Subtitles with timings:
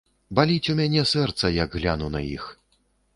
[0.37, 2.47] Баліць у мяне сэрца, як гляну на іх.